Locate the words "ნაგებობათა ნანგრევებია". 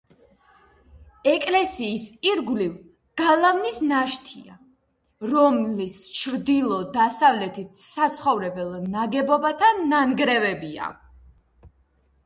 8.97-10.89